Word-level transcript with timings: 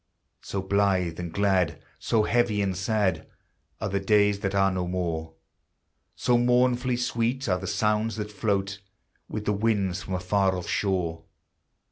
So 0.41 0.63
blithe 0.63 1.19
and 1.19 1.31
glad, 1.31 1.79
so 1.99 2.23
heavy 2.23 2.59
and 2.63 2.75
sad, 2.75 3.29
Are 3.79 3.87
the 3.87 3.99
days 3.99 4.39
that 4.39 4.55
are 4.55 4.71
no 4.71 4.87
more, 4.87 5.35
So 6.15 6.39
mournfully 6.39 6.97
sweet 6.97 7.47
are 7.47 7.59
the 7.59 7.67
sounds 7.67 8.15
that 8.15 8.31
float 8.31 8.79
With 9.29 9.45
the 9.45 9.53
winds 9.53 10.01
from 10.01 10.15
a 10.15 10.19
far 10.19 10.55
off 10.57 10.67
shore. 10.67 11.25